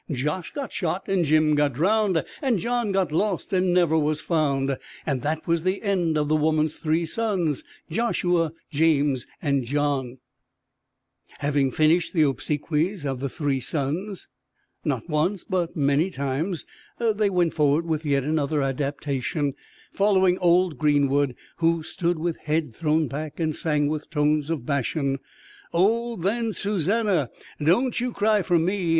[0.11, 4.79] Josh got shot, and Jim got drowned, And John got lost and never was found,
[5.05, 10.17] And that was the end of the woman's three sons, Joshua, James and John_.
[11.37, 14.27] Having finished the obsequies of the three sons,
[14.83, 16.65] not once but many times,
[16.97, 19.53] they went forward with yet another adaptation,
[19.93, 25.19] following Old Greenwood, who stood with head thrown back and sang with tones of Bashan:
[25.71, 27.29] _Oh, then Susannah,
[27.63, 28.89] Don't you cry fer me!